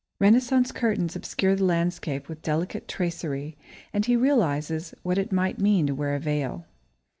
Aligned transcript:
Renaissance 0.19 0.71
curtains 0.71 1.15
obscure 1.15 1.55
the 1.55 1.63
landscape 1.63 2.27
with 2.27 2.41
delicate 2.41 2.87
tracery, 2.87 3.55
and 3.93 4.03
he 4.03 4.15
realises 4.15 4.95
what 5.03 5.19
it 5.19 5.31
might 5.31 5.59
mean 5.61 5.85
to 5.85 5.93
wear 5.93 6.15
a 6.15 6.19
veil. 6.19 6.65